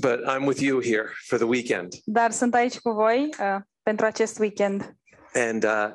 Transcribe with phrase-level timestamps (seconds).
[0.00, 1.92] but I'm with you here for the weekend.
[2.04, 4.96] dar sunt aici cu voi uh, pentru acest weekend.
[5.34, 5.90] And uh,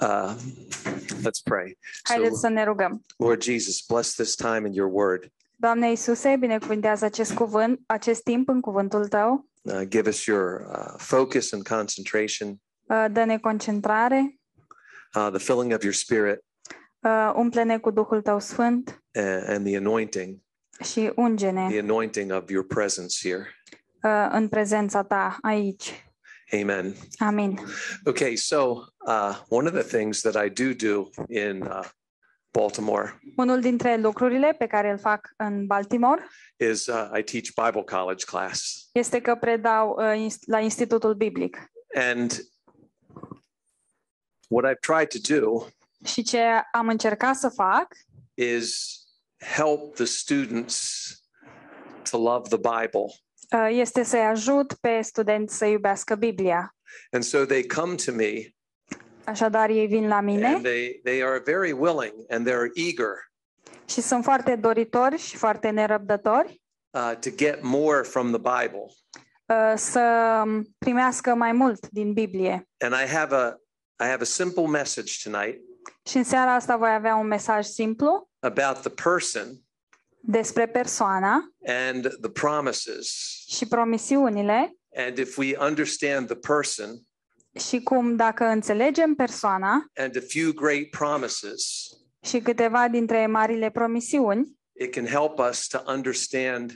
[0.00, 0.34] uh,
[1.18, 1.78] let's pray.
[2.02, 3.04] Haideți So, să ne rugăm.
[3.16, 5.32] Lord Jesus, bless this time in your word.
[5.56, 9.48] Doamne Iisuse, binecuvântează acest cuvânt, acest timp în cuvântul Tău.
[9.62, 12.60] Uh, give us your uh, focus and concentration,
[12.90, 14.38] Uh, Dă-ne concentrare,
[15.14, 16.44] uh, the filling of your spirit,
[17.00, 20.38] uh, umple-ne cu Duhul Tău Sfânt and, and the anointing,
[20.84, 23.54] și unge-ne the anointing of your presence here.
[24.02, 26.02] uh, în prezența Ta aici.
[26.60, 26.94] Amen.
[27.18, 27.58] Amin.
[28.04, 28.56] Okay, so
[29.06, 31.84] uh, one of the things that I do do in uh,
[32.50, 37.82] Baltimore Unul dintre lucrurile pe care îl fac în Baltimore is uh, I teach Bible
[37.96, 41.56] college class, este că predau uh, inst- la Institutul Biblic.
[41.94, 42.32] and
[44.48, 45.66] what I've tried to do
[46.04, 46.40] Și ce
[46.72, 47.86] am încercat să fac
[48.34, 48.96] is
[49.38, 51.06] help the students
[52.10, 53.12] to love the Bible.
[53.52, 56.76] uh, este să-i ajut pe studenți să iubească Biblia.
[57.10, 58.52] And so they come to me
[59.24, 63.26] Așadar, ei vin la mine and they, they are very willing and they're eager
[63.88, 68.84] și sunt foarte doritori și foarte nerăbdători uh, to get more from the Bible.
[69.46, 70.42] uh, să
[70.78, 72.68] primească mai mult din Biblie.
[72.78, 73.48] And I have a
[74.04, 75.60] I have a simple message tonight
[76.08, 79.62] Și în seara asta voi avea un mesaj simplu about the person
[80.20, 83.08] despre persoana and the promises.
[83.48, 87.06] și promisiunile And if we understand the person
[87.68, 91.86] și cum dacă înțelegem persoana and a few great promises,
[92.22, 96.72] și câteva dintre marile promisiuni, it can help us to understand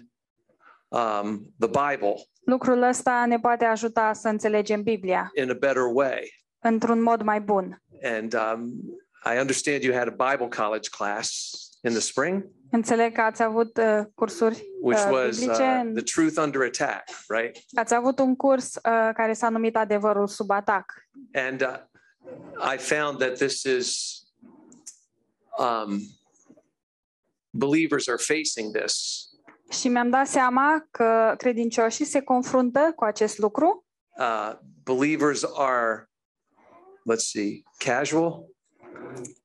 [0.89, 6.45] um, the Bible lucrul ăsta ne poate ajuta să înțelegem Biblia in a better way.
[6.59, 7.83] într-un mod mai bun.
[8.03, 8.73] And um,
[9.25, 13.77] I understand you had a Bible college class in the spring, Înțeleg că ați avut
[13.77, 17.57] uh, cursuri which uh, was biblice, uh, în- the truth under attack, right?
[17.75, 20.93] ați avut un curs uh, care s-a numit Adevărul sub atac.
[21.33, 24.19] And uh, I found that this is
[25.59, 26.01] um,
[27.51, 29.25] believers are facing this.
[29.71, 33.87] Și mi-am dat seama că credincioșii se confruntă cu acest lucru.
[34.19, 34.53] Uh,
[34.83, 36.11] believers are,
[37.13, 38.47] let's see, casual,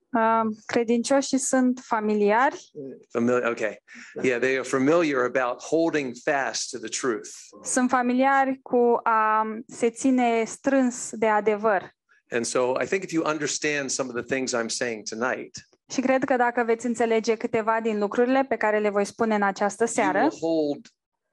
[0.09, 2.71] Uh, credincioșii sunt familiari,
[3.11, 3.51] familiar.
[3.51, 3.83] Okay,
[4.21, 7.29] yeah, they are familiar about holding fast to the truth.
[7.63, 11.95] sunt familiari cu a se ține strâns de adevăr.
[12.29, 15.55] And so I think if you understand some of the things I'm saying tonight,
[15.91, 19.41] Și cred că dacă veți înțelege câteva din lucrurile pe care le voi spune în
[19.43, 20.87] această you seară, will hold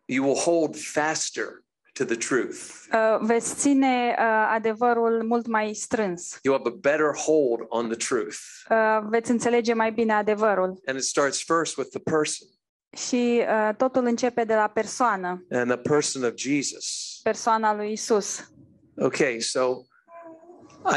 [0.05, 1.64] you will hold faster
[1.95, 2.59] to the truth.
[2.93, 6.39] uh, veți ține uh, adevărul mult mai strâns.
[6.43, 8.37] You have a better hold on the truth.
[8.71, 10.81] Uh, veți înțelege mai bine adevărul.
[10.87, 12.49] And it starts first with the person
[12.97, 17.21] Și uh, totul începe de la persoană, and the person of Jesus.
[17.23, 18.51] persoana lui Isus.
[18.97, 19.61] Okay, so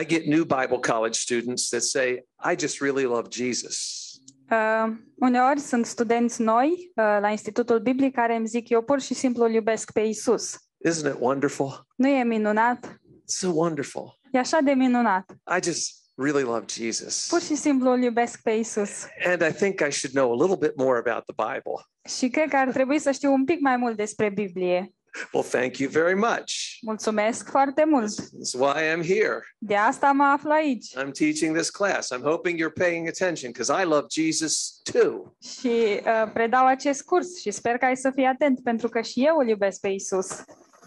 [0.02, 4.06] I get new Bible college students that say, I just really love Jesus.
[4.52, 9.14] Uh, uneori sunt studenți noi uh, la Institutul Biblic care îmi zic eu pur și
[9.14, 10.56] simplu îl iubesc pe Isus.
[10.88, 11.88] Isn't it wonderful?
[11.96, 13.00] Nu e minunat?
[13.26, 14.20] So wonderful.
[14.32, 15.32] E așa de minunat.
[15.58, 17.28] I just really love Jesus.
[17.30, 19.06] Pur și simplu îl iubesc pe Isus.
[19.26, 21.86] And I think I should know a little bit more about the Bible.
[22.18, 24.92] Și cred că ar trebui să știu un pic mai mult despre Biblie.
[25.32, 26.52] Well, thank you very much.
[26.82, 28.12] Mulțumesc foarte mult.
[28.22, 29.40] That's why I'm here.
[29.58, 30.86] De asta mă aflu aici.
[30.92, 32.14] I'm teaching this class.
[32.14, 35.36] I'm hoping you're paying attention because I love Jesus too.
[35.60, 39.26] Și uh, predau acest curs și sper că ai să fii atent pentru că și
[39.26, 40.28] eu îl iubesc pe Isus.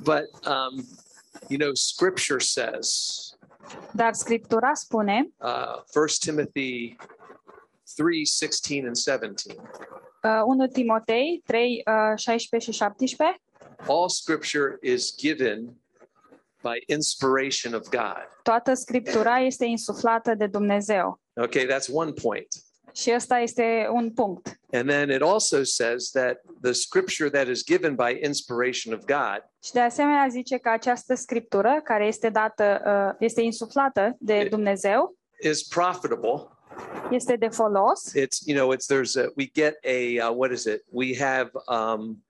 [0.02, 0.86] But, um,
[1.48, 3.34] you know, scripture says,
[3.94, 6.96] Dar Scriptura spune, uh, 1 Timothy
[7.96, 9.56] 3 16 and 17.
[10.24, 13.40] uh, 1 Timotei 3, uh, 16 și 17,
[13.86, 15.76] All scripture is given
[16.62, 18.28] by inspiration of God.
[18.42, 21.20] toată Scriptura este insuflată de Dumnezeu.
[21.34, 22.48] Okay, that's one point.
[22.92, 24.60] Și ăsta este un punct.
[24.72, 29.50] And then it also says that the scripture that is given by inspiration of God
[29.64, 35.16] Și de asemenea zice că această Scriptură, care este dată, uh, este insuflată de Dumnezeu,
[35.42, 36.48] is profitable.
[37.10, 38.12] este de folos.
[38.14, 40.84] It's you know it's there's a, we get a uh, what is it?
[40.90, 42.24] We have um,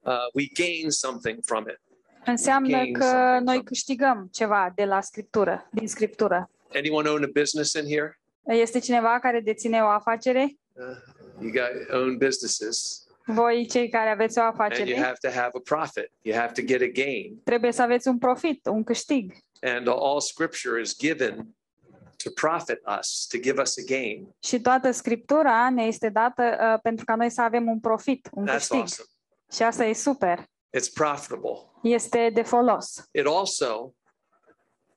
[0.00, 1.80] uh, we gain something from it.
[2.24, 6.50] Înseamnă că noi câștigăm ceva de la Scriptură, din Scriptură.
[6.74, 8.20] Anyone own a business in here?
[8.46, 10.56] Este cineva care deține o afacere?
[10.72, 10.84] Uh,
[11.40, 15.50] you got own businesses, Voi, cei care aveți o and you afacere, have to have
[15.54, 16.12] a profit.
[16.20, 19.32] You have to get a gain, trebuie să aveți un profit, un câștig.
[19.60, 21.56] and all Scripture is given
[22.24, 24.28] to profit us, to give us a gain.
[24.42, 28.46] Și toată Scriptura ne este dată uh, pentru ca noi să avem un profit, un
[28.46, 28.76] That's câștig.
[28.78, 29.08] awesome.
[29.52, 30.38] Și asta e super.
[30.78, 31.70] It's profitable.
[31.82, 33.08] Este de folos.
[33.12, 33.94] It also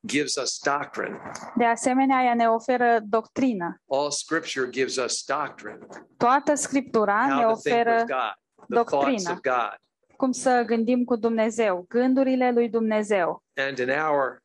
[0.07, 1.19] gives us doctrine.
[1.55, 3.81] De asemenea, ea ne oferă doctrină.
[3.89, 5.77] All scripture gives us doctrine.
[6.17, 8.33] Toată Scriptura ne How to think oferă with God,
[8.67, 9.31] the thoughts doctrină.
[9.31, 9.75] of God.
[10.15, 13.43] cum să gândim cu Dumnezeu, gândurile lui Dumnezeu.
[13.55, 14.43] And in our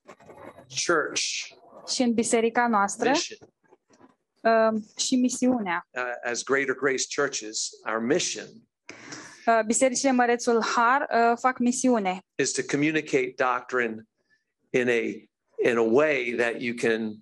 [0.87, 1.23] church
[1.87, 3.39] Și în biserica noastră mission,
[4.41, 5.87] uh, și misiunea.
[5.91, 8.47] uh, as Greater Grace churches, our mission
[9.47, 12.19] Uh, Bisericile Mărețul Har uh, fac misiune.
[12.35, 14.03] is to communicate doctrine
[14.71, 15.29] in a
[15.63, 17.15] in a way that you can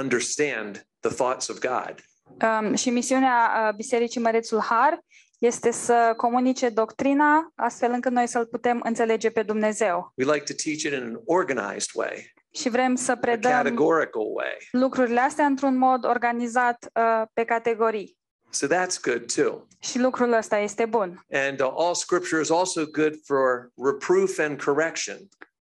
[0.00, 1.94] understand the thoughts of God.
[2.42, 5.00] Um, și misiunea uh, Bisericii Mărețul Har
[5.38, 10.12] este să comunice doctrina astfel încât noi să-L putem înțelege pe Dumnezeu.
[10.16, 14.22] We like to teach it in an organized way, Și vrem să a predăm categorical
[14.34, 14.56] way.
[14.70, 18.18] lucrurile astea într-un mod organizat uh, pe categorii.
[18.50, 19.66] So that's good too.
[19.78, 21.24] Și lucrul ăsta este bun.
[21.32, 25.16] And uh, all scripture is also good for reproof and correction.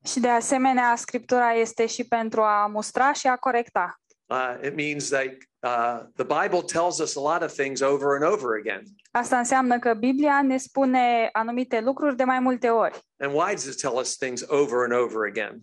[0.05, 3.97] Și de asemenea, Scriptura este și pentru a mustra și a corecta.
[4.27, 8.33] Uh, it means like uh, the Bible tells us a lot of things over and
[8.33, 8.83] over again.
[9.11, 12.99] Asta înseamnă că Biblia ne spune anumite lucruri de mai multe ori.
[13.19, 15.61] And why does it tell us things over and over again?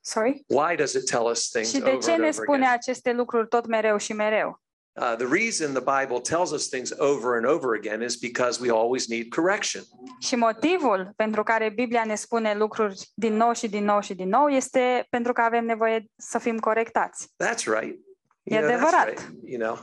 [0.00, 0.44] Sorry?
[0.48, 2.72] Why does it tell us things Și de over ce and ne over spune again?
[2.72, 4.62] aceste lucruri tot mereu și mereu?
[4.96, 8.70] Uh, the reason the Bible tells us things over and over again is because we
[8.70, 9.82] always need correction.
[10.20, 14.28] Și motivul pentru care Biblia ne spune lucruri din nou și din nou și din
[14.28, 17.26] nou este pentru că avem nevoie să fim corectați.
[17.26, 17.98] That's right.
[18.42, 19.06] E You know, adevărat.
[19.06, 19.30] right.
[19.44, 19.78] You know,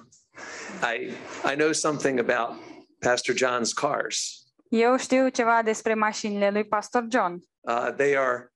[0.93, 1.11] I
[1.51, 2.57] I know something about
[2.99, 4.45] Pastor John's cars.
[4.69, 7.33] Eu știu ceva despre mașinile lui Pastor John.
[7.59, 8.51] Uh, they are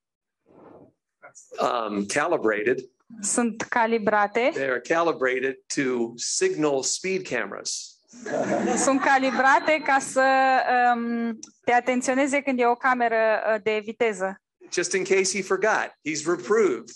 [1.60, 2.78] um, calibrated.
[3.20, 7.90] Sunt calibrate, They are calibrated to signal speed cameras.
[8.76, 10.24] sunt calibrate ca să
[10.94, 13.16] um, te atenționeze când e o cameră
[13.54, 14.40] uh, de viteză.
[14.72, 16.88] Just in case he forgot, he's reproved,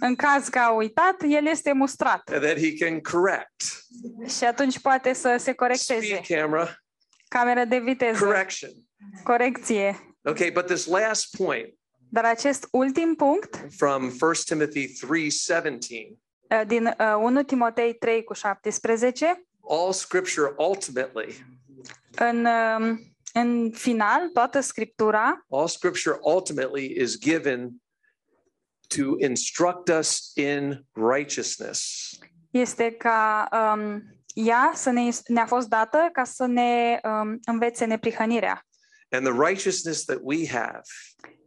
[0.00, 3.62] În caz că a uitat, el este mustrat and that he can correct.
[4.38, 6.20] și atunci poate să se Speed corecteze.
[6.28, 6.74] camera
[7.28, 8.70] Cameră de viteză, correction.
[9.24, 10.16] corecție.
[10.24, 11.74] Okay, but this last point
[12.10, 13.66] Dar acest ultim punct?
[13.76, 16.18] From 1 Timothy 3:17,
[16.50, 21.46] uh, din uh, 1 Timotei 3 cu 17, all scripture ultimately,
[22.10, 23.00] în, um,
[23.32, 25.46] în final, toată Scriptura.
[25.48, 27.70] All scripture ultimately is given
[28.86, 32.08] to instruct us in righteousness.
[32.50, 34.02] este ca um,
[34.34, 38.66] ea să ne, ne-a fost dată ca să ne um, învețe neprihănirea.
[39.10, 40.82] And the righteousness that we have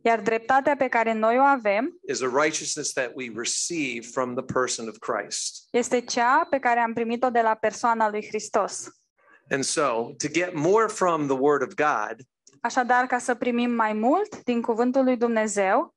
[0.03, 4.43] Iar dreptatea pe care noi o avem is a righteousness that we receive from the
[4.43, 5.67] person of Christ.
[5.71, 8.87] este cea pe care am primit-o de la persoana lui Hristos.
[9.49, 12.15] And so, to get more from the Word of God,
[12.61, 15.95] Așadar, ca să primim mai mult din cuvântul lui Dumnezeu,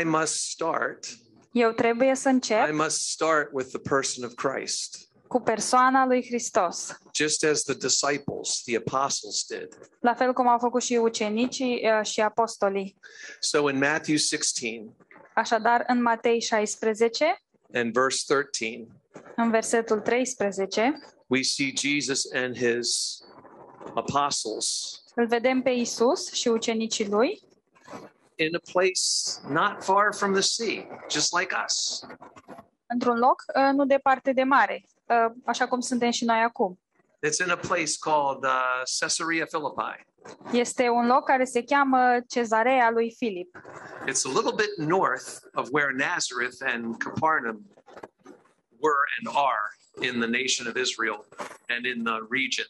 [0.00, 1.06] I must start.
[1.52, 6.24] eu trebuie să I încep must start with the person of Christ, cu persoana lui
[6.26, 6.98] Hristos.
[7.14, 9.68] just as the disciples, the apostles did.
[10.00, 12.96] La fel cum au făcut și ucenicii uh, și apostolii.
[13.40, 14.84] So, in Matthew 16
[15.34, 17.42] Așadar, în Matei 16,
[17.72, 18.86] and verse 13,
[19.36, 20.92] în versetul 13,
[21.26, 23.20] we see Jesus and his
[23.94, 27.42] apostles îl vedem pe Isus și ucenicii lui
[28.36, 29.00] in a place
[29.48, 32.04] not far from the sea, just like us.
[32.86, 36.78] Într-un loc uh, nu departe de mare, uh, așa cum suntem și noi acum.
[37.26, 40.12] It's in a place called uh, Caesarea Philippi.
[40.52, 43.58] Este un loc care se cheamă Cezarea lui Filip.
[44.06, 47.66] It's a little bit north of where Nazareth and Capernaum
[48.78, 49.66] were and are
[50.00, 51.26] in the nation of Israel
[51.68, 52.66] and in the region.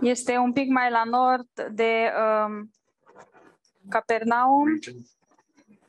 [0.00, 2.70] Este un pic mai la nord de um,
[3.88, 4.64] Capernaum.
[4.64, 5.06] Region.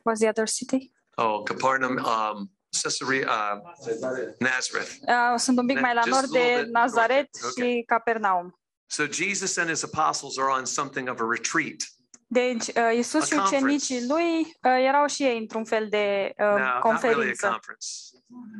[0.02, 0.92] What's the other city?
[1.16, 2.50] Oh, Capernaum, um,
[2.82, 4.90] Caesarea, uh, Nazareth.
[5.06, 8.58] Uh, sunt un pic mai la Just nord de Nazaret și Capernaum.
[8.86, 11.76] So Jesus and his apostles are on something of a retreat.
[12.30, 16.52] Deci, uh, Isus și ucenicii lui uh, erau și ei într-un fel de uh, No,
[16.52, 17.46] not really a conferință.
[17.48, 17.86] conference.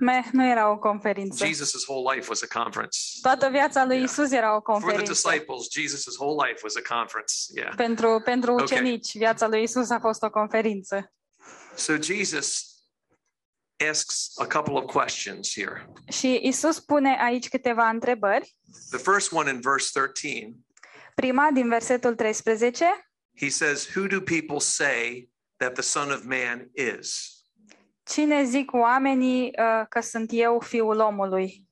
[0.00, 1.46] Me, nu era o conferință.
[1.46, 2.98] Jesus' whole life was a conference.
[3.22, 4.08] Toată viața lui Yeah.
[4.08, 7.34] Isus era o For the disciples, Jesus' whole life was a conference.
[7.54, 7.74] Yeah.
[7.76, 11.12] Pentru, pentru ucenici, viața lui Isus a fost o conferință.
[11.76, 12.67] So Jesus
[13.88, 15.88] asks a couple of questions here.
[16.08, 18.56] Și Isus pune aici câteva întrebări.
[18.90, 20.54] The first one in verse 13,
[21.14, 22.85] Prima, din versetul 13,
[23.40, 27.32] he says, Who do people say that the Son of Man is?
[28.04, 31.66] Cine zic oamenii uh, că sunt eu fiul omului?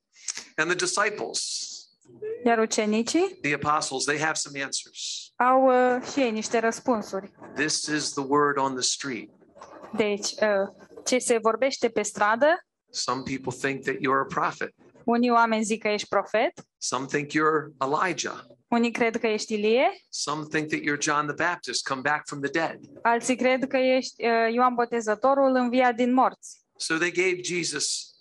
[0.57, 1.41] And the disciples,
[2.45, 5.33] Iar ucenicii, the apostles, they have some answers.
[5.37, 7.33] au uh, și ei niște răspunsuri.
[7.55, 9.31] This is the word on the street.
[9.97, 10.69] Deci, uh,
[11.07, 12.47] ce se vorbește pe stradă,
[12.91, 14.75] Some people think that you're a prophet.
[15.05, 18.41] unii oameni zic că ești profet, Some think you're Elijah.
[18.69, 22.41] unii cred că ești Ilie, Some think that you're John the Baptist come back from
[22.41, 22.79] the dead.
[23.03, 26.61] alții cred că ești uh, Ioan Botezătorul înviat din morți.
[26.77, 28.15] So they gave Jesus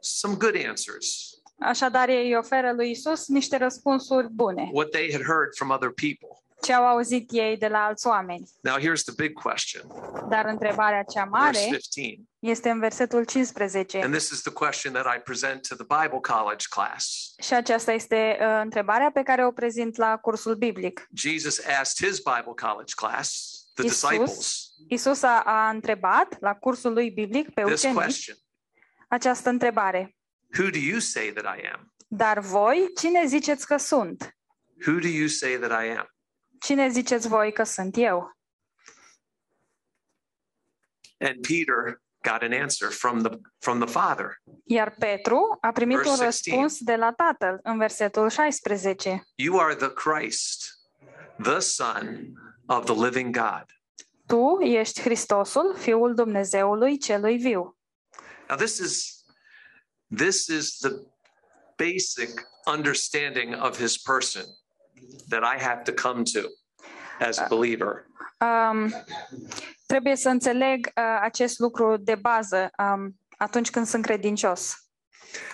[0.00, 1.28] some good answers,
[1.62, 5.90] Așadar, ei îi oferă lui Isus niște răspunsuri bune, what they had heard from other
[5.90, 6.39] people.
[6.62, 8.50] Ce au auzit ei de la alți oameni.
[8.60, 9.82] Now, here's the big question,
[10.28, 12.22] Dar întrebarea cea verse mare 15.
[12.38, 14.00] este în versetul 15.
[14.02, 17.32] And this is the question that I present to the Bible college class.
[17.38, 21.06] Și aceasta este uh, întrebarea pe care o prezint la cursul biblic.
[21.14, 26.92] Jesus asked his Bible college class, the Jesus disciples, Isus a, a întrebat la cursul
[26.92, 28.36] lui biblic pe this ucenici question
[29.10, 30.16] această întrebare.
[30.58, 31.94] Who do you say that I am?
[32.08, 34.36] Dar voi, cine ziceți că sunt?
[34.86, 36.06] Who do you say that I am?
[36.60, 38.38] Cine ziceți voi că sunt eu?
[41.18, 44.42] And Peter got an answer from the from the Father.
[44.64, 46.50] Iar Petru a primit Verse un 16.
[46.50, 49.22] răspuns de la Tatăl în versetul 16.
[49.34, 50.64] You are the Christ,
[51.42, 52.32] the Son
[52.66, 53.64] of the living God.
[54.26, 57.78] Tu ești Hristosul, Fiul Dumnezeului celui viu.
[58.48, 59.24] Now this is
[60.16, 60.92] this is the
[61.76, 64.44] basic understanding of his person
[65.28, 66.40] that I have to come to
[67.20, 68.06] as a believer.
[68.40, 68.92] Um,
[69.86, 74.74] trebuie să înțeleg uh, acest lucru de bază um, atunci când sunt credincios.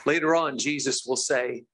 [0.05, 1.67] Later on, Jesus will say,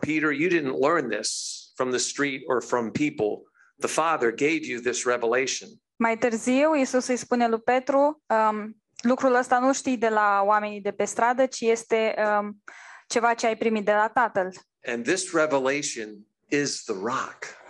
[0.00, 3.42] Peter, you didn't learn this from the street or from people.
[3.78, 5.68] The Father gave you this revelation.
[5.96, 10.80] Mai târziu, Isus îi spune lui Petru, um, lucrul ăsta nu știi de la oamenii
[10.80, 12.62] de pe stradă, ci este um,
[13.06, 14.52] ceva ce ai primit de la Tatăl.
[14.86, 16.08] And this revelation
[16.48, 17.62] is the rock.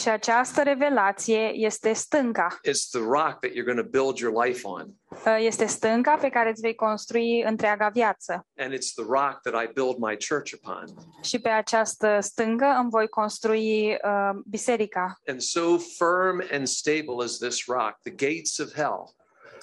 [0.00, 2.58] Și această revelație este stânca.
[2.68, 4.88] It's the rock that you're going to build your life on.
[5.10, 8.46] Uh, Este stânca pe care îți vei construi întreaga viață.
[8.56, 10.84] And it's the rock that I build my church upon.
[11.22, 15.20] Și pe această stâncă îmi voi construi uh, biserica.
[15.26, 19.14] And so firm and stable as this rock, the gates of hell,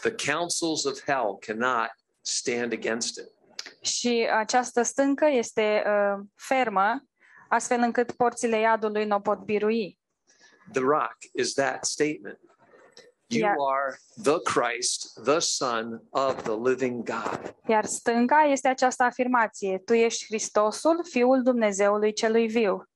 [0.01, 1.89] the councils of hell cannot
[2.21, 3.27] stand against it.
[3.81, 7.03] Și această stâncă este uh, fermă,
[7.51, 9.99] astfel încât porțile iadului nu o pot birui.
[10.71, 12.39] The rock is that statement.
[13.27, 13.55] You Yeah.
[13.73, 17.55] are the Christ, the Son of the living God.
[17.67, 19.77] Iar stânca este această afirmație.
[19.85, 22.89] Tu ești Hristosul, Fiul Dumnezeului celui viu.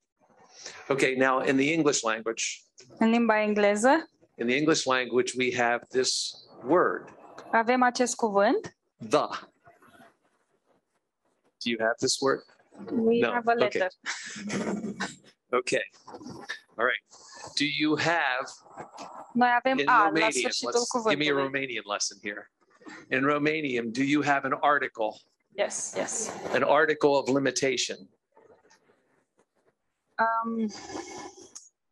[0.88, 2.44] Okay, now in the English language,
[3.00, 6.32] În limba engleză in the English language, we have this
[6.68, 7.10] word,
[7.52, 8.78] avem acest cuvânt.
[9.10, 9.28] the.
[11.64, 12.44] Do you have this word?
[12.92, 13.80] We No, have a okay.
[13.80, 13.90] letter.
[15.54, 15.84] Okay.
[16.78, 17.04] All right.
[17.56, 18.46] Do you have
[19.34, 20.32] Noi avem in a Romanian?
[20.32, 21.34] sfârșitul Let's give me a.
[21.34, 22.50] Romanian lesson here.
[23.10, 25.20] In Romanian, do you have an article,
[25.58, 26.30] Yes, yes.
[26.54, 27.98] an article of limitation?
[30.18, 30.70] Um,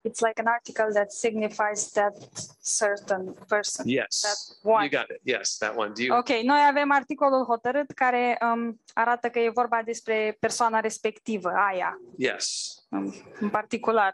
[0.03, 2.13] it's like an article that signifies that
[2.62, 3.88] certain person.
[3.88, 4.22] Yes.
[4.22, 4.83] That one.
[4.83, 5.22] You got it.
[5.24, 5.93] Yes, that one.
[5.93, 6.17] Do you?
[6.17, 12.00] Ok, noi avem articolul hotărât care um, arată că e vorba despre persoana respectivă, aia,
[12.17, 12.75] Yes.
[12.89, 14.12] um, în particular.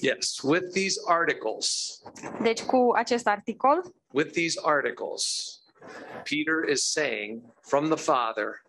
[0.00, 0.40] Yes.
[0.42, 1.98] With these articles,
[2.42, 5.54] Deci cu acest articol, with these articles,
[6.24, 8.62] Peter is saying from the Father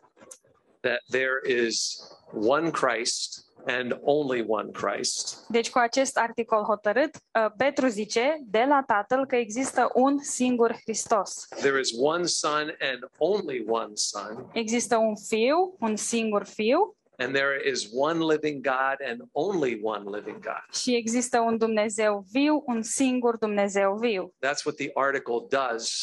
[0.82, 2.02] that there is
[2.34, 8.66] one Christ and only one Christ, deci cu acest articol hotărât, uh, Petru zice de
[8.68, 11.48] la Tatăl că există un singur Hristos.
[11.48, 17.34] there is one Son and only one Son, Există un fiu, un singur fiu and
[17.34, 20.76] there is one living God and only one living God.
[20.76, 24.34] și există un Dumnezeu viu, un singur Dumnezeu viu.
[24.46, 26.02] That's what the article does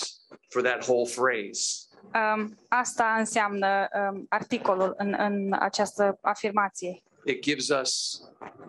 [0.48, 1.82] for that whole phrase.
[2.14, 7.02] Um, asta înseamnă um, articolul în, în această afirmație.
[7.28, 8.23] It gives us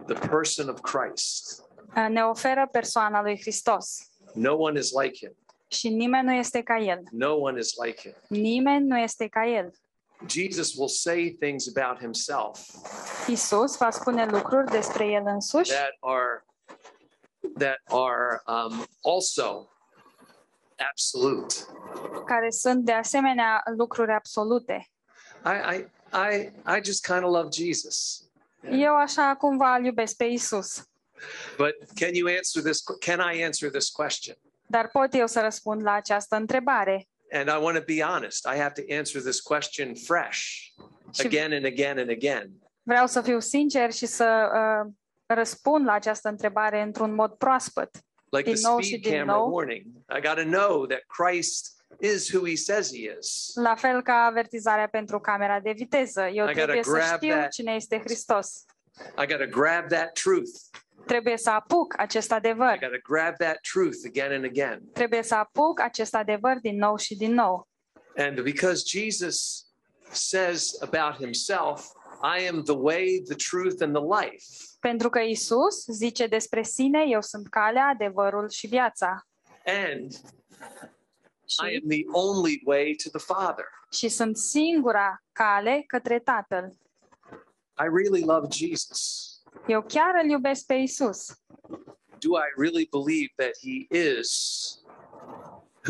[0.07, 1.63] the person of Christ.
[1.95, 3.97] Uh, ne oferă persoana lui Hristos
[4.33, 5.35] No one is like him.
[5.67, 6.99] și nimeni nu este ca el.
[7.11, 8.13] No one is like him.
[8.27, 9.71] Nimeni nu este ca el.
[10.27, 12.59] Jesus will say things about himself
[13.27, 16.45] Isus va spune lucruri despre el însuși that are
[17.57, 19.69] that are um, also
[20.91, 21.55] absolute.
[22.25, 24.91] care sunt de asemenea lucruri absolute.
[25.45, 28.28] I I I, I just kind of love Jesus.
[28.71, 30.83] Eu așa cumva îl iubesc pe Isus,
[31.57, 32.83] But can you answer this?
[32.99, 34.35] Can I answer this question?
[34.71, 37.07] dar pot eu să răspund la această întrebare.
[37.31, 38.45] And I want to be honest.
[38.55, 40.41] I have to answer this question fresh,
[41.25, 42.51] again and again and again.
[42.83, 44.91] vreau să fiu sincer și să uh,
[45.25, 47.89] răspund la această întrebare într-un mod proaspăt.
[48.29, 49.53] Like the Din nou și speed camera nou.
[49.53, 49.85] warning.
[50.17, 53.51] I got to know that Christ is who he says he is.
[53.55, 56.21] La fel ca avertizarea pentru camera de viteză.
[56.33, 57.51] Eu I trebuie să grab știu that.
[57.51, 58.65] cine este Hristos.
[59.17, 60.51] I got to grab that truth.
[61.05, 62.41] Trebuie să apuc acest I
[62.79, 64.81] got to grab that truth again and again.
[64.93, 67.67] Trebuie să apuc acest adevăr din nou și din nou.
[68.17, 69.65] And because Jesus
[70.11, 71.85] says about himself,
[72.21, 74.45] I am the way, the truth, and the life.
[74.79, 79.27] Pentru că Isus zice despre sine, eu sunt calea, adevărul și viața.
[79.65, 80.11] And
[81.57, 83.65] I am the only way to the Father.
[83.91, 86.77] și sunt singura cale către Tatăl.
[87.81, 89.27] I really love Jesus.
[89.67, 91.27] Eu chiar îl iubesc pe Isus.
[92.19, 94.29] Do I really believe that he is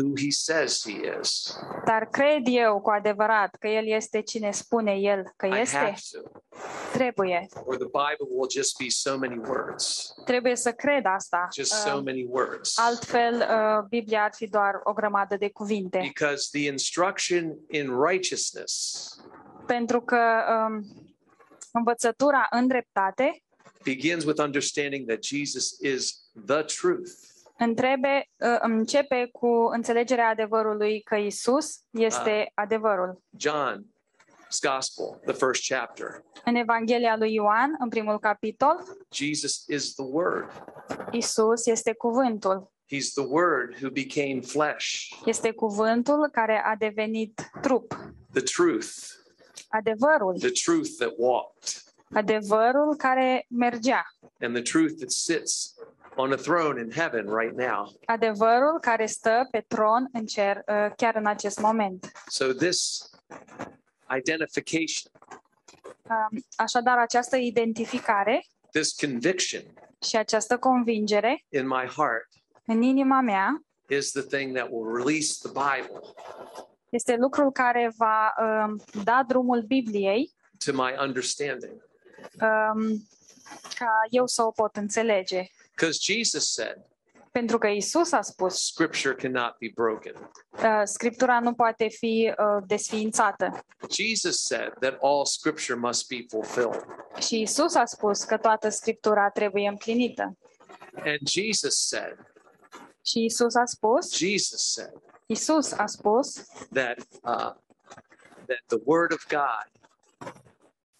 [0.02, 1.56] who he says he is?
[1.84, 5.76] Dar cred eu cu adevărat că El este cine spune El că I este?
[5.76, 6.40] have to.
[6.92, 7.46] Trebuie.
[7.64, 11.48] Or the Bible will just be so many words, Trebuie să cred asta.
[11.54, 12.78] just so Uh, many words.
[12.78, 15.98] Altfel, uh, Biblia ar fi doar o grămadă de cuvinte.
[16.02, 19.04] Because the instruction in righteousness
[19.66, 20.18] Pentru că
[20.68, 20.84] um,
[21.72, 23.42] învățătura în dreptate
[23.84, 27.10] begins with understanding that Jesus is the truth.
[27.64, 33.22] Întrebe, uh, începe cu înțelegerea adevărului că Isus este adevărul.
[33.36, 36.24] John's Gospel, the first chapter.
[36.44, 38.76] În Evanghelia lui Ioan, în primul capitol,
[39.14, 40.64] Jesus is the Word.
[41.10, 42.70] Isus este cuvântul.
[42.94, 47.94] He's the Word who became flesh, Este cuvântul care a devenit trup.
[48.32, 48.88] the truth,
[49.68, 50.38] Adevărul.
[50.38, 51.68] the truth that walked,
[52.14, 54.04] Adevărul care mergea.
[54.40, 55.74] and the truth that sits
[56.20, 57.92] on a throne in heaven right now.
[58.04, 62.12] Adevărul care stă pe tron în cer uh, chiar în acest moment.
[62.26, 63.10] So, this
[64.16, 65.12] identification,
[66.10, 69.62] Um, Așadar, această identificare this conviction
[70.02, 72.28] și această convingere in my heart
[72.64, 76.00] în inima mea is the thing that will release the Bible
[76.88, 80.32] este lucrul care va um, da drumul Bibliei
[80.64, 81.72] to my understanding.
[82.40, 83.06] um,
[83.78, 85.46] ca eu să o pot înțelege.
[85.80, 86.76] Because Jesus said,
[87.32, 90.30] Pentru că Isus a spus, Scripture cannot be broken.
[90.52, 93.64] uh, Scriptura nu poate fi uh, desființată.
[93.90, 96.84] Jesus said that all Scripture must be fulfilled.
[97.20, 100.38] Și Isus a spus că toată Scriptura trebuie împlinită.
[100.94, 102.16] And Jesus said,
[103.04, 104.92] Și Isus a spus, Jesus said
[105.26, 106.32] Isus a spus
[106.72, 107.52] that uh,
[108.46, 109.70] that the Word of God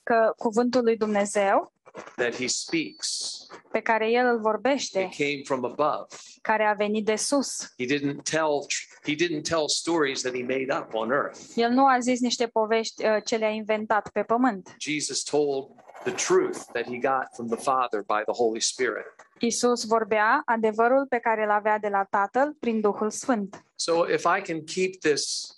[0.02, 1.72] că cuvântul lui Dumnezeu
[2.16, 3.36] that He speaks
[3.72, 6.06] pe care El îl vorbește, it came from above.
[6.42, 7.72] care a venit de sus.
[7.78, 8.66] He didn't tell
[9.04, 11.40] He didn't tell stories that He made up on earth.
[11.54, 14.74] El nu a zis niște povești uh, ce le-a inventat pe pământ.
[14.78, 15.68] Jesus told
[16.04, 19.06] the truth that He got from the Father by the Holy Spirit.
[19.38, 23.64] Isus vorbea adevărul pe care îl avea de la Tatăl prin Duhul Sfânt.
[23.74, 25.54] So if I can keep this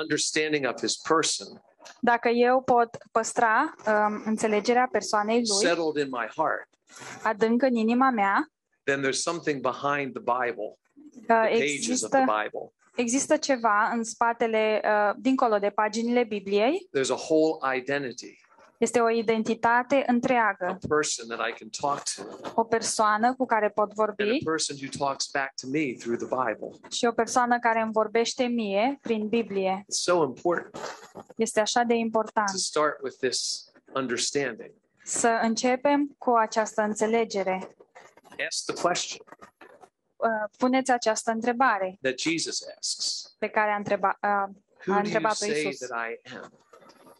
[0.00, 1.60] understanding of His person
[2.00, 6.68] Dacă eu pot păstra um, înțelegerea persoanei lui settled in my heart,
[7.22, 8.50] adânc în inima mea,
[8.84, 10.78] then there's something behind the Bible,
[11.14, 12.72] uh, the pages of există, the Bible.
[12.94, 18.40] există ceva în spatele, uh, dincolo de paginile Bibliei, There's a whole identity,
[18.78, 22.22] este o identitate a întreagă, person that I can talk to,
[22.54, 26.18] o persoană cu care pot and vorbi a person who talks back to me through
[26.18, 26.88] the Bible.
[26.90, 29.80] și o persoană care îmi vorbește mie prin Biblie.
[29.82, 30.78] It's so important
[31.36, 34.70] Este așa de to important start with this understanding.
[35.04, 37.76] să începem cu această înțelegere.
[38.48, 39.24] Ask the question
[40.18, 44.52] Uh, Puneți această întrebare that Jesus asks pe care a, întreba, uh, Who
[44.84, 45.86] do you întrebat-o say Iisus.
[45.88, 46.52] that I am?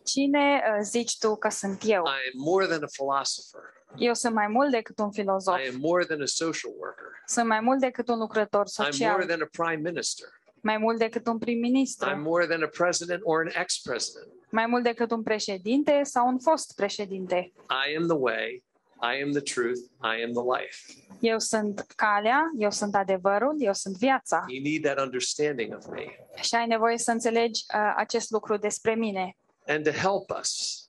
[0.06, 2.02] Cine uh, zici tu că sunt eu?
[2.04, 3.60] I am more than a philosopher.
[3.96, 5.58] Eu sunt mai mult decât un filozof.
[5.58, 7.04] I am more than a social worker.
[7.26, 9.26] Sunt mai mult decât un lucrător I'm more social.
[9.26, 10.28] than a prime minister.
[10.60, 12.16] Mai mult decât un I'm prim-ministru.
[12.16, 14.32] more than a president or an ex president.
[14.50, 17.52] Mai mult decât un președinte sau un fost președinte.
[17.90, 18.62] I am the way,
[19.02, 20.76] I am the truth, I am the life.
[21.20, 24.44] Eu sunt calea, eu sunt adevărul, eu sunt viața.
[24.48, 26.04] You need that understanding of me.
[26.40, 29.36] Și ai nevoie să înțelegi uh, acest lucru despre mine.
[29.66, 30.80] And to help us,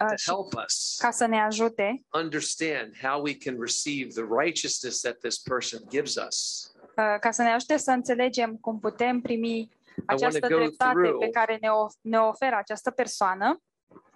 [0.00, 5.00] Uh, to help us ca să ne ajute understand how we can receive the righteousness
[5.00, 6.66] that this person gives us.
[6.96, 9.68] uh, ca să ne ajute să înțelegem cum putem primi
[10.06, 13.62] această dreptate through- pe care ne, of- ne oferă această persoană.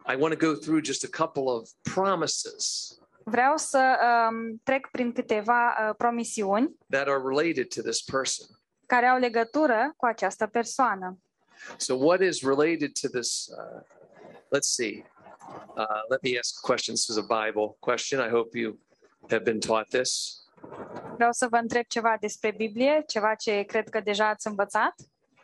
[0.08, 2.88] I want to go through just a couple of promises
[3.24, 3.96] Vreau să
[4.28, 8.46] um, trec prin câteva uh, promisiuni that are related to this person.
[8.86, 11.18] care au legătură cu această persoană.
[11.76, 13.48] So, what is related to this?
[13.50, 13.80] Uh,
[14.50, 15.04] let's see.
[15.76, 16.94] Uh, let me ask a question.
[16.94, 18.20] This is a Bible question.
[18.20, 18.78] I hope you
[19.30, 20.40] have been taught this.
[21.14, 24.94] Vreau să vă întreb ceva despre Biblie, ceva ce cred că deja ați învățat.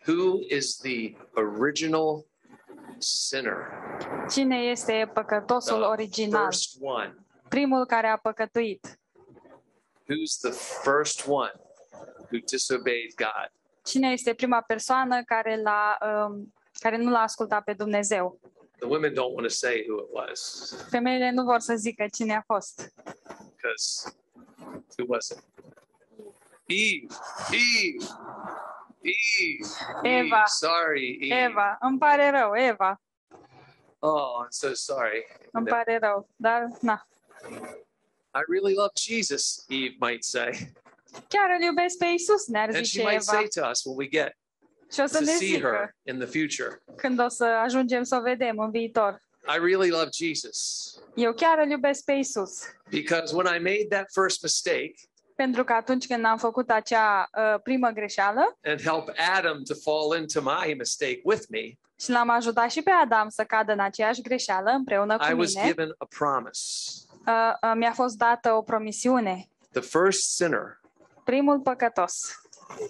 [0.06, 2.24] Who is the original
[2.98, 3.56] sinner?
[4.30, 6.44] Cine este păcătosul The original?
[6.44, 7.14] first one.
[7.48, 8.98] Primul care a păcătuit.
[10.08, 10.52] Who's the
[10.90, 11.52] first one
[12.30, 13.50] who disobeyed God?
[13.84, 18.40] Cine este prima persoană care, l-a, um, care nu l-a ascultat pe Dumnezeu?
[18.78, 22.36] The women don't want to say who it was Femeile nu vor să zică cine
[22.36, 22.92] a fost.
[23.56, 24.14] because
[24.98, 25.42] who was it?
[26.66, 27.14] Eve.
[27.50, 28.06] Eve.
[29.00, 29.68] Eve.
[30.02, 30.26] Eve.
[30.26, 30.42] Eva.
[30.46, 31.34] Sorry, Eve.
[31.42, 33.00] Eva, îmi pare rău, Eva,
[33.98, 35.26] Oh, I'm so sorry.
[35.52, 37.06] îmi pare rău, dar na.
[38.34, 40.72] I really love Jesus, Eve might say.
[41.28, 43.48] Chiar îl iubesc pe Isus, ne-ar And she zice might say Eva.
[43.66, 44.36] to us when we get
[44.92, 48.02] Și o să to ne see zică her in the future, când o să ajungem
[48.02, 49.20] să o vedem în viitor.
[49.56, 50.58] I really love Jesus.
[51.14, 52.62] Eu chiar îl iubesc pe Isus.
[52.90, 54.94] Because when I made that first mistake
[55.36, 60.18] Pentru că atunci când am făcut acea uh, primă greșeală and help Adam to fall
[60.20, 64.22] into my mistake with me, și l-am ajutat și pe Adam să cadă în aceeași
[64.22, 66.70] greșeală împreună I cu was mine, given a promise.
[67.26, 69.48] uh, uh, mi-a fost dată o promisiune.
[69.72, 70.80] The first sinner
[71.24, 72.40] Primul păcătos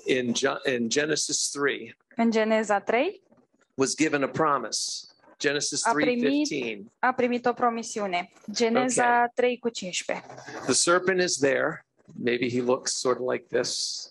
[0.05, 0.33] in,
[0.77, 3.23] in Genesis 3 în Geneza 3
[3.75, 5.07] was given a promise.
[5.39, 6.93] Genesis A primit- 3:15.
[6.99, 8.33] a primit o promisiune.
[8.53, 10.27] Geneza 3 cu 15.
[10.65, 11.87] The serpent is there.
[12.25, 14.11] Maybe he looks sort of like this.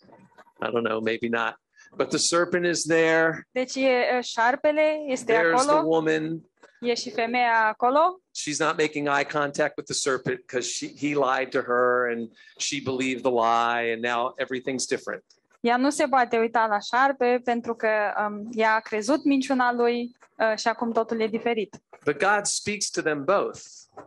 [0.61, 1.59] I don't know, maybe not.
[1.95, 3.47] But the serpent is there.
[3.51, 6.41] Deci e, șarpele este There's the woman.
[6.79, 8.20] e și femeia acolo.
[8.33, 12.29] She's not making eye contact with the serpent because she he lied to her and
[12.57, 15.23] she believed the lie and now everything's different.
[15.59, 17.87] Ea nu se poate uita la șarpe pentru că
[18.27, 21.75] um, ea a crezut minciuna lui uh, și acum totul e diferit.
[22.05, 23.59] But God speaks to them both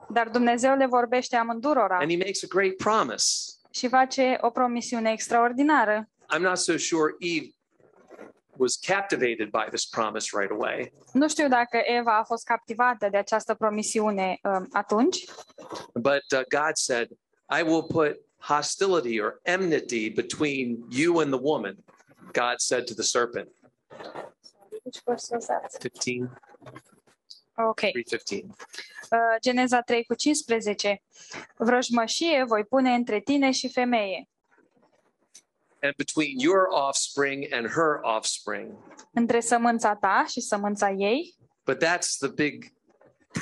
[0.08, 3.26] Dar Dumnezeu le vorbește amândurora and he makes a great promise.
[3.70, 6.08] și face o promisiune extraordinară.
[6.36, 7.46] I'm not so sure Eve
[8.56, 13.16] was captivated by this promise right away, Nu știu dacă Eva a fost captivată de
[13.16, 15.24] această promisiune um, atunci,
[15.92, 17.08] but uh, God said,
[17.58, 21.76] I will put hostility or enmity between you and the woman.
[22.32, 23.48] God said to the serpent,
[24.90, 26.30] 15,
[27.56, 27.78] Ok.
[27.78, 28.46] 315.
[29.10, 31.02] Uh, Geneza 3 cu 15.
[31.56, 34.28] Vrăjmășie voi pune între tine și femeie,
[35.84, 38.72] And between your offspring and her offspring.
[39.12, 41.34] între sămânța ta și sămânța ei.
[41.64, 42.64] But that's the big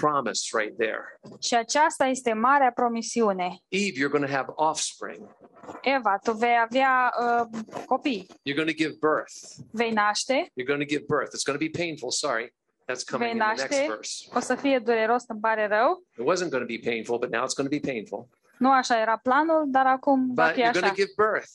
[0.01, 1.21] promise right there.
[1.41, 3.57] Și aceasta este marea promisiune.
[3.69, 5.37] Eve, you're going to have offspring.
[5.83, 9.33] Eva, tu vei avea uh, copii, You're going to give birth.
[9.71, 11.31] vei naște, You're going to give birth.
[11.35, 12.11] It's going to be painful.
[12.11, 12.55] Sorry.
[12.87, 13.87] That's coming in the next naște.
[13.89, 14.29] verse.
[14.35, 16.07] o să fie dureros, îmi pare rău.
[16.19, 18.29] It wasn't going to be painful, but now it's going to be painful.
[18.59, 20.95] Nu așa era planul, dar acum va But fi you're going așa.
[20.95, 21.51] to give birth.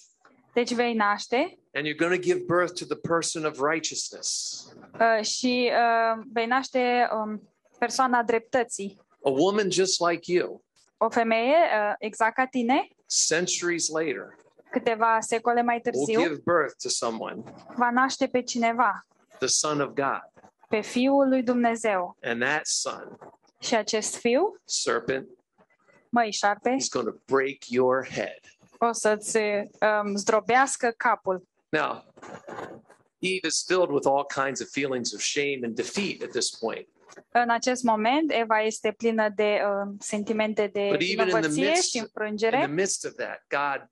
[0.58, 4.63] Deci vei naște And you're going to give birth to the person of righteousness.
[5.00, 9.02] uh, și uh, vei naște um, persoana dreptății.
[9.24, 10.63] A woman just like you,
[10.98, 12.88] O femeie, uh, exact ca tine,
[13.28, 14.36] centuries later,
[14.72, 17.43] câteva secole mai will târziu, give birth to someone,
[17.76, 19.06] va naște pe cineva,
[19.38, 20.32] the Son of God.
[20.70, 22.17] pe Fiul lui Dumnezeu.
[22.22, 23.17] And that son,
[23.60, 25.28] Și acest fiu, serpent,
[26.10, 28.39] măi șarpe, is going to break your head.
[28.80, 31.48] O să-ți um, zdrobească capul.
[31.70, 32.04] Now,
[33.20, 36.88] Eve is filled with all kinds of feelings of shame and defeat at this point.
[37.32, 41.70] În acest moment, Eva este plină de uh, sentimente de But even in the vinovăție
[41.70, 43.90] midst- și In the înfrângere, midst of that, God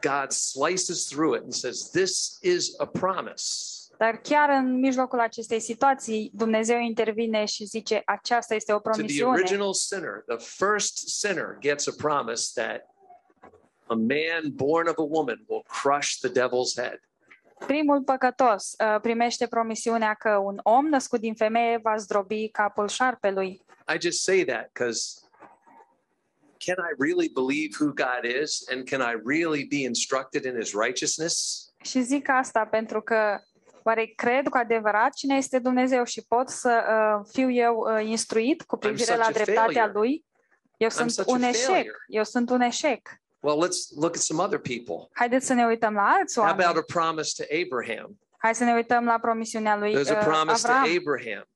[0.00, 3.44] God slices through it and says, This is a promise.
[3.98, 8.90] dar chiar în mijlocul acestei situații, Dumnezeu intervine și zice, aceasta este o To the
[8.92, 9.30] promisiune.
[9.38, 12.80] original sinner, the first sinner gets a promise that
[13.86, 17.00] a man born of a woman will crush the devil's head.
[17.58, 23.64] Primul păcătos uh, primește promisiunea că un om născut din femeie va zdrobi capul șarpelui.
[23.94, 25.20] I just say that because
[26.58, 30.72] can I really believe who God is and can I really be instructed in his
[30.72, 31.64] righteousness?
[31.82, 33.40] Și zic asta pentru că
[33.82, 38.62] oare cred cu adevărat cine este Dumnezeu și pot să uh, fiu eu uh, instruit
[38.62, 39.92] cu privire such la a dreptatea failure.
[39.92, 40.24] lui?
[40.76, 41.64] Eu sunt such a un eșec.
[41.64, 42.04] failure.
[42.06, 43.08] Eu sunt un eșec.
[43.40, 45.08] Well, let's look at some other people.
[45.12, 46.78] Haideți să ne uităm la alți How about oameni.
[46.88, 48.18] a promise to Abraham?
[48.38, 50.96] Hai să ne uităm la promisiunea lui There's a uh, promise to Avram.
[50.96, 51.48] Abraham.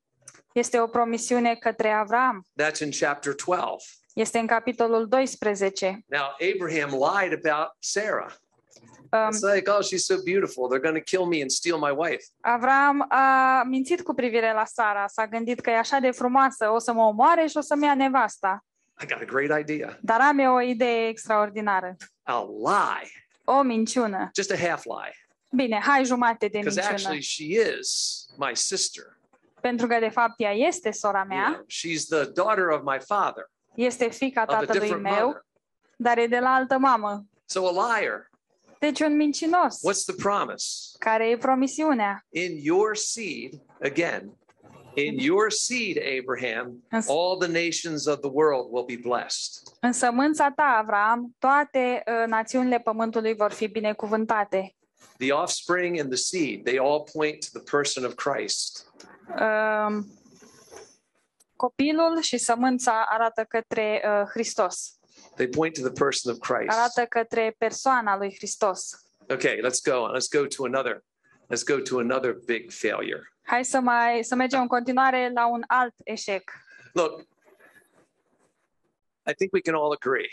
[0.53, 2.47] Este o promisiune către Avram.
[2.62, 3.85] That's in chapter 12.
[4.14, 6.05] Este în capitolul 12.
[6.07, 8.33] Now, Abraham lied about Sarah.
[9.12, 10.69] Um, It's like, oh, she's so beautiful.
[10.69, 12.25] They're going to kill me and steal my wife.
[12.40, 16.79] Avram a mințit cu privire la Sara, s-a gândit că e așa de frumoasă, o
[16.79, 18.64] să mă omoare și o să-mi ia nevasta.
[19.03, 19.99] I got a great idea.
[20.01, 21.97] Dar am eu o idee extraordinară.
[22.23, 23.11] A lie,
[23.45, 24.31] O minciună.
[24.37, 25.15] just a half lie.
[25.53, 26.93] Bine, hai jumate de Because minciună.
[26.95, 27.45] actually, she
[27.79, 29.05] is my sister.
[29.61, 32.99] Pentru că, de fapt, ea este sora You mea, know, she's the daughter of my
[33.07, 35.47] father, este fica of a tatălui different meu, mother.
[35.97, 37.25] dar e de la altă mamă.
[37.45, 38.31] So a liar.
[38.79, 39.77] Deci un mincinos.
[39.77, 40.67] What's the promise?
[40.99, 42.25] Care e promisiunea?
[42.29, 44.39] In your seed, again,
[44.94, 49.62] in your seed, Abraham, all the nations of the world will be blessed.
[49.81, 54.74] în sămânța ta, Avram, toate uh, națiunile pământului vor fi binecuvântate.
[55.18, 58.87] The offspring and the seed, they all point to the person of Christ.
[59.29, 60.07] Um,
[61.57, 64.94] copilul și sămânța arată către uh, Hristos.
[65.35, 66.79] They point to the person of Christ.
[66.79, 68.90] Arată către persoana lui Hristos.
[69.31, 70.14] Okay, let's go on.
[70.14, 71.05] Let's go to another.
[71.48, 73.30] Let's go to another big failure.
[73.51, 76.53] Hai să mai să mergem în continuare la un alt eșec.
[76.93, 77.21] Look,
[79.27, 80.29] I think we can all agree.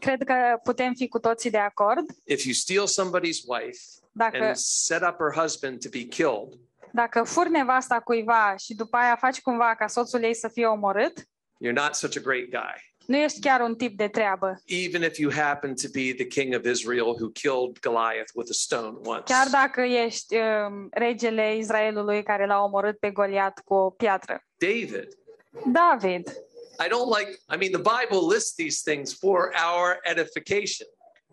[0.00, 2.04] Cred că putem fi cu toții de acord.
[2.24, 3.78] If you steal somebody's wife
[4.12, 6.58] Dacă, and set up her husband to be killed,
[6.92, 11.20] dacă furi nevasta cuiva și după aia faci cumva ca soțul ei să fie omorât,
[11.64, 12.95] you're not such a great guy.
[13.06, 14.62] Nu ești chiar un tip de treabă.
[14.64, 18.54] Even if you happen to be the king of Israel who killed Goliath with a
[18.54, 19.22] stone once.
[19.24, 24.42] Chiar dacă ești um, regele Israelului care l-a omorât pe Goliat cu o piatră.
[24.58, 25.08] David.
[25.66, 26.28] David.
[26.78, 30.88] I don't like, I mean, the Bible lists these things for our edification.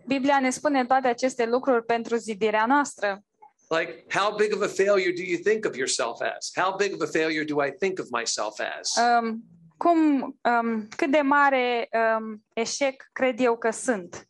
[0.05, 3.23] Biblia ne spune toate aceste lucruri pentru zidirea noastră.
[3.69, 6.51] Like, how big of a failure do you think of yourself as?
[6.55, 8.95] How big of a failure do I think of myself as?
[8.97, 9.43] Um,
[9.83, 14.27] cum, um, cât de mare um, eșec cred eu că sunt?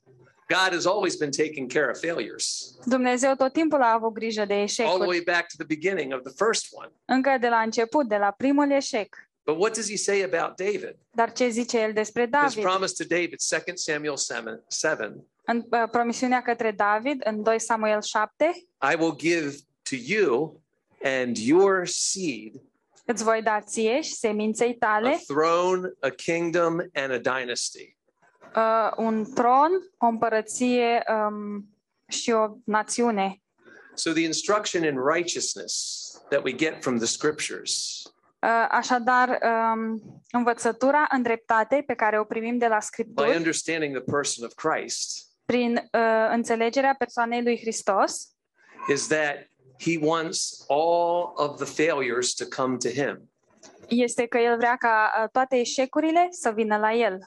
[0.47, 4.53] God has always been taking care of failures, Dumnezeu tot timpul a avut grijă de
[4.53, 6.91] all the eșecuri, way back to the beginning of the first one.
[7.05, 9.15] încă de la început, de la primul eșec.
[9.45, 10.95] But what does he say about David?
[11.11, 12.63] Dar ce zice el despre His David?
[12.63, 13.35] promise to David,
[13.65, 15.13] 2 Samuel 7, 7
[15.45, 18.51] În uh, promisiunea către David, în 2 Samuel 7,
[18.93, 19.55] I will give
[19.89, 20.61] to you
[21.03, 22.53] and your seed
[23.05, 27.97] îți voi da ție și seminței a tale throne, a kingdom, and a dynasty.
[28.55, 31.69] uh, un tron, o împărăție um,
[32.07, 33.41] și o națiune.
[33.93, 38.01] So the instruction in righteousness that we get from the scriptures.
[38.39, 43.95] Uh, așadar, um, învățătura în dreptate pe care o primim de la by Scripturi, understanding
[43.95, 45.27] the person of Christ.
[45.45, 48.27] Prin uh, înțelegerea persoanei lui Hristos,
[48.93, 49.35] is that
[49.83, 53.29] he wants all of the failures to come to him.
[53.87, 57.19] este că el vrea ca uh, toate eșecurile să vină la el.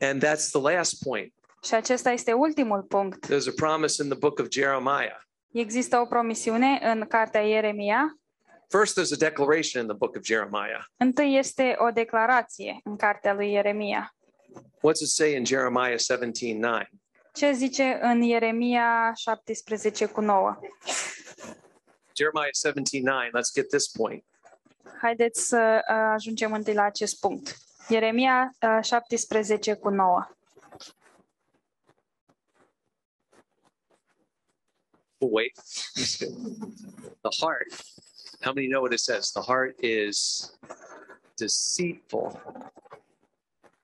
[0.00, 1.32] And that's the last point.
[1.62, 3.26] Și acesta este ultimul punct.
[3.26, 5.18] There's a promise in the book of Jeremiah.
[5.52, 8.18] Există o promisiune în cartea Ieremia.
[8.68, 10.84] First, there's a declaration in the book of Jeremiah.
[10.96, 14.14] Întâi este o declarație în cartea lui Ieremia.
[14.54, 16.80] What's it say in Jeremiah 17 9?
[17.32, 20.58] Ce zice în Ieremia 17 cu 9?
[22.20, 24.24] Jeremiah 17 9, let's get this point.
[25.00, 27.56] Haideți să uh, ajungem întâi la acest punct.
[27.88, 30.28] Ieremia uh, 17 cu 9.
[35.18, 35.52] Oh, wait.
[37.20, 37.84] the heart.
[38.40, 39.30] How many know what it says?
[39.30, 40.50] The heart is
[41.34, 42.42] deceitful.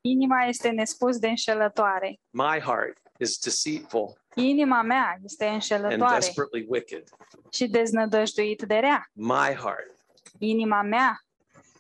[0.01, 2.21] Inima este nespus de înșelătoare.
[2.31, 7.05] My heart is deceitful Inima mea este and înșelătoare desperately wicked.
[7.51, 9.11] și deznădăjduit de rea.
[9.13, 9.95] My heart
[10.39, 11.21] Inima mea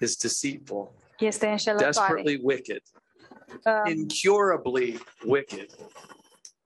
[0.01, 2.83] is deceitful, este înșelătoare, desperately wicked,
[3.65, 5.71] uh, incurably wicked.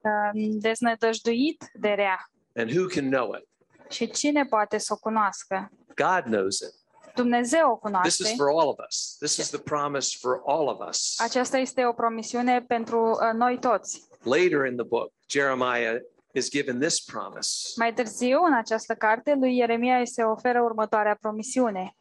[0.00, 0.30] uh,
[0.60, 2.30] deznădăjduit de rea.
[2.56, 3.48] And who can know it?
[3.92, 5.70] Și cine poate să o cunoască?
[5.86, 6.74] God knows it.
[7.14, 8.34] Dumnezeu o This is cunoaște.
[8.36, 9.16] for all of us.
[9.18, 11.20] This is the promise for all of us.
[11.20, 14.08] Aceasta este o promisiune pentru uh, noi toți.
[14.24, 16.00] Later in the book, Jeremiah
[16.34, 17.72] is given this promise.
[17.76, 21.94] Mai târziu, în această carte, lui Ieremia îi se oferă următoarea promisiune.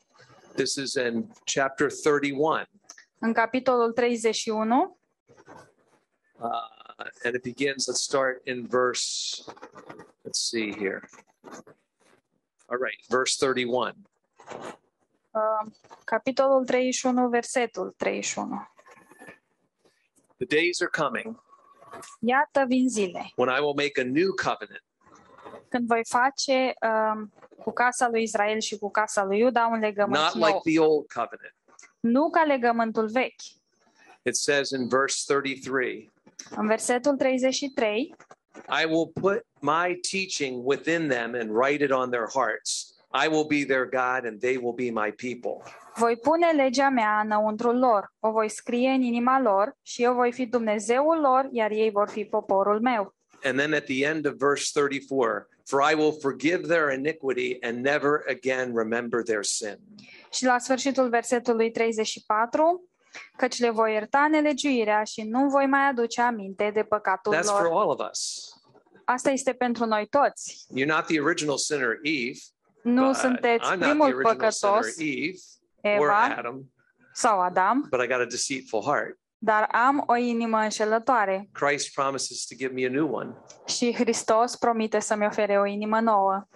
[0.55, 2.63] This is in chapter 31.
[3.19, 4.97] În capitolul 31,
[6.41, 6.49] Uh,
[7.25, 9.43] and it begins, let's start in verse,
[10.23, 11.01] let's see here.
[12.67, 13.93] All right, verse 31.
[15.31, 15.71] uh,
[16.05, 18.69] capitolul 31, versetul 31.
[20.37, 21.35] The days are coming
[22.19, 24.83] Iată vin zile when I will make a new covenant
[25.69, 26.73] când voi face
[27.13, 30.79] um, cu casa lui Israel și cu casa lui Iuda un legământ not like the
[30.79, 31.55] old covenant.
[31.99, 33.41] nu ca legământul vechi.
[34.21, 36.11] It says in verse 33
[36.49, 38.15] În versetul 33,
[38.81, 42.95] I will put my teaching within them and write it on their hearts.
[43.23, 45.63] I will be their God and they will be my people.
[45.99, 50.31] Voi pune legea mea înăuntrul lor, o voi scrie în inima lor și eu voi
[50.31, 53.15] fi Dumnezeul lor, iar ei vor fi poporul meu.
[53.43, 57.77] And then at the end of verse 34, for I will forgive their iniquity and
[57.77, 59.77] never again remember their sin.
[60.31, 62.89] Și la sfârșitul versetului 34,
[63.37, 67.61] căci le voi ierta nelegiuirea și nu voi mai aduce aminte de păcatul That's for
[67.61, 67.81] lor.
[67.81, 68.53] all of us.
[69.05, 70.65] Asta este pentru noi toți.
[70.77, 72.39] You're not the original sinner, Eve.
[72.81, 75.39] Nu but sunteți I'm not the primul original păcătos, sinner, Eve
[75.83, 76.71] or Eva Adam,
[77.13, 79.17] sau Adam, but I got a deceitful heart.
[79.37, 83.35] dar am o inimă înșelătoare Christ promises to give me a new one.
[83.67, 86.47] și Hristos promite să-mi ofere o inimă nouă.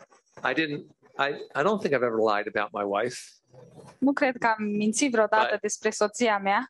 [0.50, 0.82] I didn't.
[1.18, 3.18] I, I don't think I've ever lied about my wife.
[3.98, 5.62] Nu cred că am mințit vreodată Right.
[5.62, 6.68] despre soția mea,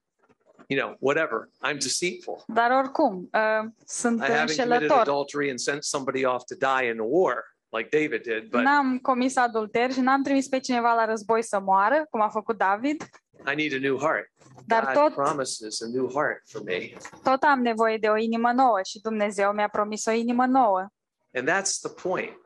[0.68, 1.50] You know, whatever.
[1.68, 2.44] I'm deceitful.
[2.48, 4.98] dar oricum, uh, sunt I haven't committed înșelător.
[5.00, 9.00] adultery and sent somebody off to die in a war like David did, but N-am
[9.00, 13.04] comis adulter și n-am trimis pe cineva la război să moară, cum a făcut David,
[13.52, 14.32] I need a new heart.
[14.66, 16.92] Dar God tot- promises a new heart for me.
[17.24, 20.88] tot am nevoie de o inimă nouă și Dumnezeu mi-a promis o inimă nouă.
[21.34, 22.38] And that's the point.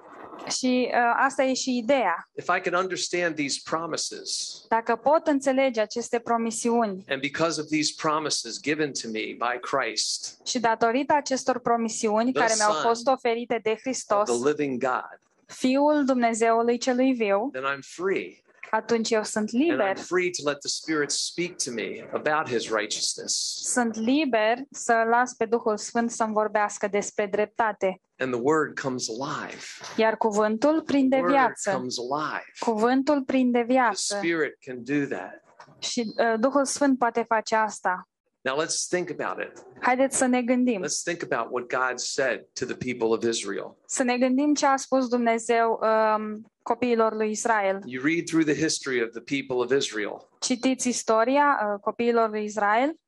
[0.45, 2.29] Și uh, asta e și ideea.
[2.35, 7.93] If I can understand these promises, Dacă pot înțelege aceste promisiuni and because of these
[8.01, 13.07] promises given to me by Christ, și datorită acestor promisiuni The care mi-au Son fost
[13.07, 18.45] oferite de of Hristos, the living God, Fiul Dumnezeului celui viu, then I'm free.
[18.71, 19.95] Atunci eu sunt And liber.
[19.95, 23.59] I'm free to let the Spirit speak to me about His righteousness.
[23.63, 28.01] Sunt liber să las pe Duhul Sfânt să-mi vorbească despre dreptate.
[28.17, 29.61] And the Word comes alive.
[29.97, 31.71] Iar cuvântul prinde The Word viață.
[31.71, 32.43] comes alive.
[32.59, 34.15] Cuvântul prinde The viață.
[34.15, 35.43] Spirit can do that.
[35.79, 38.07] Și uh, Duhul Sfânt poate face asta.
[38.41, 39.65] Now let's think about it.
[39.81, 40.83] Haideți să ne gândim.
[40.85, 43.77] Let's think about what God said to the people of Israel.
[43.85, 47.79] Să ne gândim ce a spus Dumnezeu um, copiilor lui Israel.
[47.85, 50.27] You read through the history of the people of Israel.
[50.39, 52.99] Citiți istoria uh, copiilor lui Israel.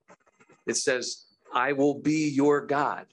[0.64, 1.06] It says,
[1.70, 3.06] I will be your God.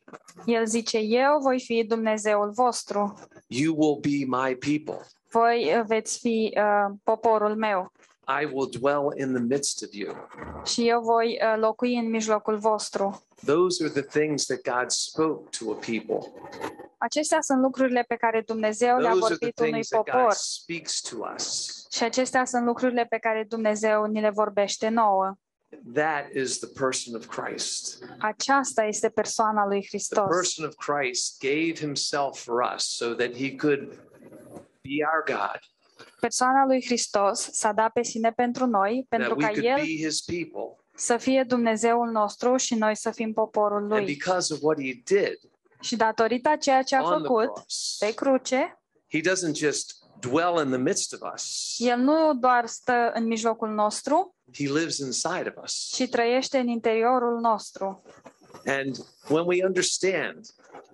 [0.47, 3.19] El zice, eu voi fi Dumnezeul vostru.
[3.47, 5.07] You will be my people.
[5.31, 7.93] Voi uh, veți fi uh, poporul meu
[8.43, 10.15] I will dwell in the midst of you.
[10.65, 13.23] și eu voi uh, locui în mijlocul vostru.
[13.45, 16.33] Those are the things that God spoke to a people.
[16.99, 20.15] Acestea sunt lucrurile pe care Dumnezeu le-a Those are the vorbit unui things that God
[20.15, 21.87] popor speaks to us.
[21.91, 25.35] și acestea sunt lucrurile pe care Dumnezeu ni le vorbește nouă.
[25.95, 28.05] That is the person of Christ.
[28.19, 30.25] Aceasta este persoana lui The Hristos.
[30.29, 33.81] person of Christ gave himself for us so that he could
[34.83, 35.59] be our God,
[36.21, 39.77] Persoana lui Hristos s-a dat pe sine pentru noi, pentru that we ca could El
[39.87, 40.77] be his people.
[40.95, 44.05] să fie Dumnezeul nostru și noi să fim poporul And lui.
[44.05, 45.39] because of what he did
[45.81, 48.81] Și datorită a ceea ce a on the făcut cross, pe cruce,
[49.13, 53.69] he doesn't just dwell in the midst of us, El nu doar stă în mijlocul
[53.69, 55.73] nostru, he lives inside of us.
[55.95, 58.03] ci trăiește în interiorul nostru.
[58.67, 58.97] And
[59.29, 60.45] when we understand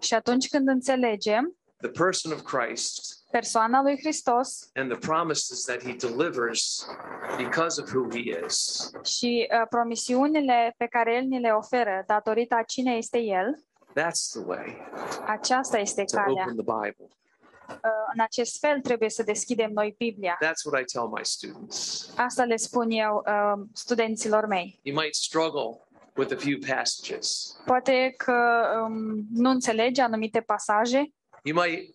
[0.00, 5.82] Și atunci când înțelegem the person of Christ persoana lui Hristos and the promises that
[5.82, 6.86] he delivers
[7.36, 12.54] because of who he is, și uh, promisiunile pe care El ni le oferă datorită
[12.54, 14.76] a cine este El, that's the way
[15.26, 16.42] aceasta este to calea.
[16.42, 17.06] open the Bible.
[17.68, 17.76] Uh,
[18.14, 20.38] În acest fel trebuie să deschidem noi Biblia.
[20.44, 22.08] That's what I tell my students.
[22.16, 24.80] Asta le spun eu uh, studenților mei.
[24.82, 25.80] You might struggle
[26.16, 27.56] with a few passages.
[27.64, 31.12] Poate că um, nu înțelegi anumite pasaje,
[31.44, 31.94] You might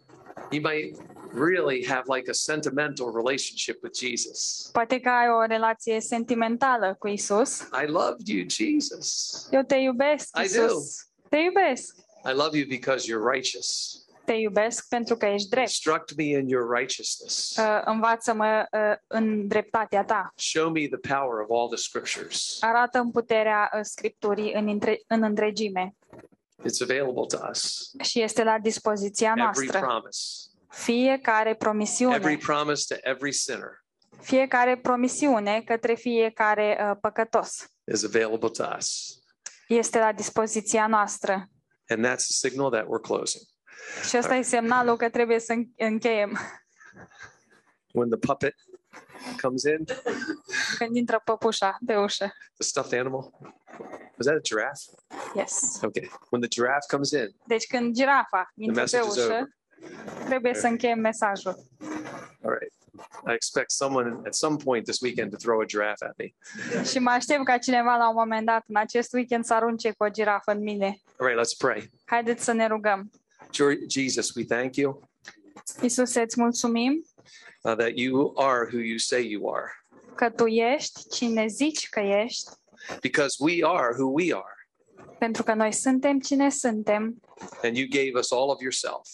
[0.52, 0.98] you might
[1.34, 4.70] really have like a sentimental relationship with Jesus.
[4.72, 7.60] poate că ai o relație sentimentală cu Isus.
[7.60, 9.48] I loved you, Jesus.
[9.52, 11.08] Eu te iubesc, I Isus.
[11.30, 11.96] Te iubesc.
[12.26, 14.02] I love you because you're righteous.
[14.26, 15.68] Te iubesc pentru că ești drept.
[15.68, 17.56] Instruct me in your righteousness.
[17.58, 20.34] Uh, învață-mă uh, în dreptatea ta.
[20.36, 22.58] Show me the power of all the scriptures.
[22.62, 25.96] Arată în puterea uh, Scripturii în, între, în întregime
[26.64, 27.92] It's available to us.
[28.02, 29.80] și este la dispoziția Every noastră.
[29.80, 30.50] promise.
[30.70, 33.86] Fiecare Every promisiune, promise to every sinner
[34.22, 39.17] fiecare promisiune către fiecare uh, păcătos is available to us.
[39.68, 41.50] Este la dispoziția noastră.
[41.88, 43.44] And that's a signal that we're closing.
[44.10, 46.38] Și ăsta e semnalul că trebuie să în- încheiem.
[47.92, 48.56] When the puppet
[49.42, 49.86] comes in,
[50.78, 52.26] Când intră păpușa pe ușă.
[52.58, 53.30] the stuffed animal.
[54.18, 54.92] Was that a giraffe?
[55.36, 55.80] Yes.
[55.82, 56.10] Okay.
[56.30, 59.48] When the giraffe comes in, Deci când girafa intră pe message is ușă,
[60.26, 61.56] trebuie să încheiem mesajul.
[62.44, 62.74] all right.
[63.26, 66.26] I expect someone at some point this weekend to throw a giraffe at me.
[66.92, 70.04] Și mă aștept ca cineva la un moment dat în acest weekend să arunce cu
[70.04, 71.02] o girafă în mine.
[71.18, 71.92] All right, let's pray.
[72.06, 73.12] Haideți să ne rugăm.
[73.88, 75.10] Jesus, we thank you
[75.82, 77.06] Iisuse, îți mulțumim
[77.62, 79.72] uh, that you are who you say you are,
[80.16, 82.50] că Tu ești cine zici că ești,
[83.02, 84.68] because we are who we are.
[85.20, 87.22] pentru că noi suntem cine suntem
[87.64, 89.08] And you gave us all of yourself,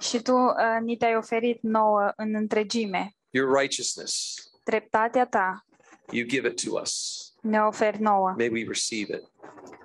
[0.00, 3.12] și Tu uh, ni te-ai oferit nouă în întregime.
[3.34, 4.34] Your righteousness.
[4.64, 5.64] Dreptatea Ta
[6.10, 7.18] You give it to us.
[7.40, 8.34] ne oferi nouă.
[8.36, 9.22] May we receive it,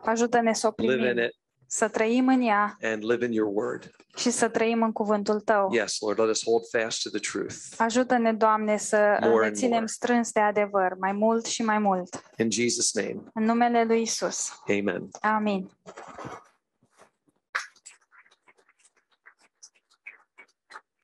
[0.05, 1.31] Ajută-ne să o live in primim, it,
[1.67, 3.91] să trăim în ea and live in your word.
[4.17, 5.69] și să trăim în cuvântul Tău.
[5.73, 7.55] Yes, Lord, let us hold fast to the truth.
[7.77, 9.85] Ajută-ne, Doamne, să uh, More ne and ținem more.
[9.85, 12.23] strâns de adevăr, mai mult și mai mult.
[12.37, 14.49] In Jesus' name, În numele Lui Isus.
[14.67, 15.09] amen.
[15.21, 15.69] Amin.